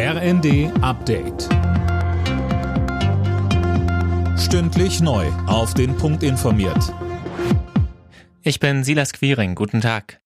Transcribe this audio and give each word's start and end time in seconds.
RND 0.00 0.70
Update. 0.80 1.48
Stündlich 4.38 5.00
neu. 5.00 5.26
Auf 5.48 5.74
den 5.74 5.96
Punkt 5.96 6.22
informiert. 6.22 6.94
Ich 8.42 8.60
bin 8.60 8.84
Silas 8.84 9.12
Quiring. 9.12 9.56
Guten 9.56 9.80
Tag. 9.80 10.20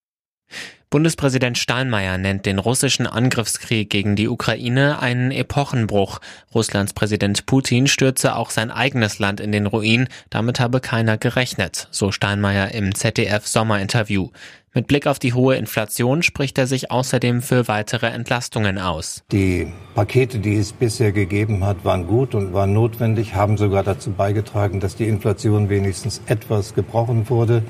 Bundespräsident 0.91 1.57
Steinmeier 1.57 2.19
nennt 2.19 2.45
den 2.45 2.59
russischen 2.59 3.07
Angriffskrieg 3.07 3.89
gegen 3.89 4.15
die 4.15 4.29
Ukraine 4.29 5.01
einen 5.01 5.31
Epochenbruch. 5.31 6.21
Russlands 6.55 6.93
Präsident 6.93 7.47
Putin 7.47 7.87
stürze 7.87 8.37
auch 8.37 8.51
sein 8.51 8.71
eigenes 8.71 9.19
Land 9.19 9.41
in 9.41 9.53
den 9.53 9.65
Ruin. 9.65 10.07
Damit 10.29 10.61
habe 10.61 10.81
keiner 10.81 11.17
gerechnet, 11.17 11.89
so 11.91 12.13
Steinmeier 12.13 12.73
im 12.73 12.95
ZDF 12.95 13.47
Sommerinterview. 13.47 14.29
Mit 14.75 14.87
Blick 14.87 15.07
auf 15.07 15.19
die 15.19 15.35
hohe 15.35 15.57
Inflation 15.57 16.23
spricht 16.23 16.57
er 16.57 16.67
sich 16.67 16.91
außerdem 16.91 17.43
für 17.43 17.69
weitere 17.69 18.07
Entlastungen 18.07 18.79
aus. 18.79 19.23
Die 19.31 19.67
Pakete, 19.95 20.39
die 20.39 20.57
es 20.57 20.73
bisher 20.73 21.13
gegeben 21.13 21.63
hat, 21.63 21.85
waren 21.85 22.07
gut 22.07 22.35
und 22.35 22.55
waren 22.55 22.73
notwendig, 22.73 23.35
haben 23.35 23.59
sogar 23.59 23.83
dazu 23.83 24.13
beigetragen, 24.13 24.81
dass 24.81 24.97
die 24.97 25.09
Inflation 25.09 25.69
wenigstens 25.69 26.23
etwas 26.25 26.73
gebrochen 26.75 27.29
wurde. 27.29 27.63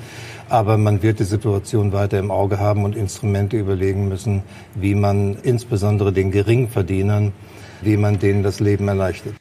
Aber 0.49 0.79
man 0.79 1.03
wird 1.03 1.19
die 1.19 1.25
Situation 1.25 1.93
weiter 1.93 2.21
im 2.21 2.31
Auge 2.31 2.61
haben 2.61 2.85
und 2.85 2.95
Instrumente 2.95 3.57
überlegen 3.57 4.07
müssen, 4.07 4.45
wie 4.77 4.95
man 4.95 5.37
insbesondere 5.43 6.13
den 6.13 6.31
Geringverdienern, 6.31 7.33
wie 7.81 7.97
man 7.97 8.21
denen 8.21 8.45
das 8.45 8.61
Leben 8.61 8.87
erleichtert. 8.87 9.35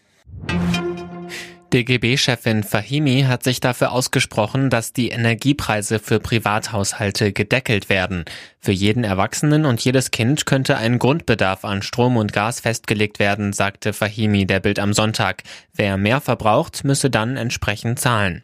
DGB-Chefin 1.74 2.64
Fahimi 2.64 3.24
hat 3.28 3.44
sich 3.44 3.62
dafür 3.62 3.94
ausgesprochen, 3.94 4.70
dass 4.70 4.94
die 4.94 5.10
Energiepreise 5.10 6.00
für 6.00 6.20
Privathaushalte 6.20 7.32
gedeckelt 7.32 7.88
werden. 7.88 8.26
Für 8.60 8.74
jeden 8.74 9.04
Erwachsenen 9.04 9.66
und 9.66 9.84
jedes 9.84 10.12
Kind 10.12 10.46
könnte 10.46 10.78
ein 10.78 11.00
Grundbedarf 11.00 11.64
an 11.64 11.82
Strom 11.82 12.18
und 12.18 12.34
Gas 12.34 12.60
festgelegt 12.60 13.20
werden, 13.20 13.54
sagte 13.54 13.94
Fahimi 13.94 14.46
der 14.46 14.60
Bild 14.60 14.80
am 14.80 14.94
Sonntag. 14.94 15.44
Wer 15.74 15.98
mehr 15.98 16.20
verbraucht, 16.20 16.84
müsse 16.84 17.10
dann 17.10 17.38
entsprechend 17.38 18.00
zahlen. 18.00 18.44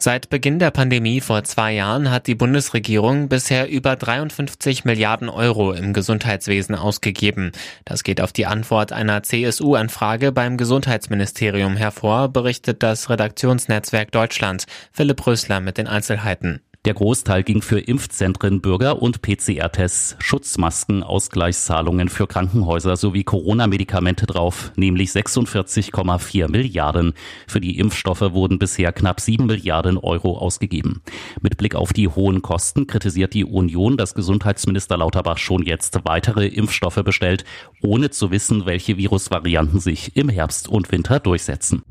Seit 0.00 0.30
Beginn 0.30 0.60
der 0.60 0.70
Pandemie 0.70 1.20
vor 1.20 1.42
zwei 1.42 1.72
Jahren 1.72 2.08
hat 2.12 2.28
die 2.28 2.36
Bundesregierung 2.36 3.28
bisher 3.28 3.68
über 3.68 3.96
53 3.96 4.84
Milliarden 4.84 5.28
Euro 5.28 5.72
im 5.72 5.92
Gesundheitswesen 5.92 6.76
ausgegeben. 6.76 7.50
Das 7.84 8.04
geht 8.04 8.20
auf 8.20 8.32
die 8.32 8.46
Antwort 8.46 8.92
einer 8.92 9.24
CSU-Anfrage 9.24 10.30
beim 10.30 10.56
Gesundheitsministerium 10.56 11.76
hervor, 11.76 12.28
berichtet 12.28 12.84
das 12.84 13.10
Redaktionsnetzwerk 13.10 14.12
Deutschland. 14.12 14.66
Philipp 14.92 15.26
Rösler 15.26 15.58
mit 15.58 15.78
den 15.78 15.88
Einzelheiten. 15.88 16.60
Der 16.84 16.94
Großteil 16.94 17.42
ging 17.42 17.60
für 17.60 17.80
Impfzentren, 17.80 18.60
Bürger 18.60 19.02
und 19.02 19.20
PCR-Tests, 19.20 20.16
Schutzmasken, 20.20 21.02
Ausgleichszahlungen 21.02 22.08
für 22.08 22.28
Krankenhäuser 22.28 22.96
sowie 22.96 23.24
Corona-Medikamente 23.24 24.26
drauf, 24.26 24.70
nämlich 24.76 25.10
46,4 25.10 26.48
Milliarden. 26.48 27.14
Für 27.48 27.60
die 27.60 27.78
Impfstoffe 27.78 28.32
wurden 28.32 28.60
bisher 28.60 28.92
knapp 28.92 29.20
7 29.20 29.44
Milliarden 29.44 29.98
Euro 29.98 30.38
ausgegeben. 30.38 31.02
Mit 31.42 31.56
Blick 31.56 31.74
auf 31.74 31.92
die 31.92 32.06
hohen 32.06 32.42
Kosten 32.42 32.86
kritisiert 32.86 33.34
die 33.34 33.44
Union, 33.44 33.96
dass 33.96 34.14
Gesundheitsminister 34.14 34.96
Lauterbach 34.96 35.38
schon 35.38 35.64
jetzt 35.64 35.98
weitere 36.04 36.46
Impfstoffe 36.46 37.02
bestellt, 37.04 37.44
ohne 37.82 38.10
zu 38.10 38.30
wissen, 38.30 38.66
welche 38.66 38.96
Virusvarianten 38.96 39.80
sich 39.80 40.16
im 40.16 40.28
Herbst 40.28 40.68
und 40.68 40.92
Winter 40.92 41.18
durchsetzen. 41.18 41.82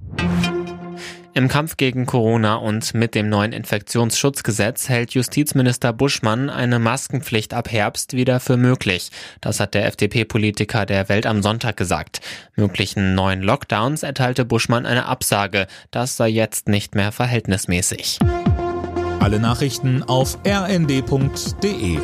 Im 1.38 1.49
Kampf 1.49 1.77
gegen 1.77 2.07
Corona 2.07 2.55
und 2.55 2.95
mit 2.95 3.13
dem 3.13 3.30
neuen 3.30 3.53
Infektionsschutzgesetz 3.53 4.89
hält 4.89 5.13
Justizminister 5.13 5.93
Buschmann 5.93 6.49
eine 6.49 6.80
Maskenpflicht 6.80 7.53
ab 7.53 7.71
Herbst 7.71 8.13
wieder 8.13 8.39
für 8.39 8.57
möglich. 8.57 9.11
Das 9.39 9.59
hat 9.59 9.75
der 9.75 9.85
FDP-Politiker 9.85 10.88
der 10.88 11.09
Welt 11.09 11.27
am 11.27 11.43
Sonntag 11.43 11.77
gesagt. 11.77 12.21
Möglichen 12.55 13.13
neuen 13.13 13.43
Lockdowns 13.43 14.02
erteilte 14.02 14.45
Buschmann 14.45 14.88
eine 14.88 15.05
Absage. 15.05 15.67
Das 15.91 16.17
sei 16.17 16.30
jetzt 16.30 16.69
nicht 16.69 16.95
mehr 16.95 17.11
verhältnismäßig. 17.11 18.17
Alle 19.20 19.39
Nachrichten 19.39 20.02
auf 20.02 20.39
rnd.de 20.43 21.99